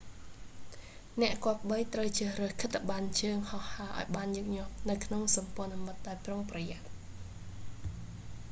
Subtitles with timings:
[1.21, 6.87] អ្នកគប្បីត្រូវជ្រើសរើសខិត្តប័ណ្ណជើងហោះហើរឲ្យបានញឹកញាប់នៅក្នុងសម្ព័ន្ធមិត្តដោយប្រុងប្រយ័ត្ន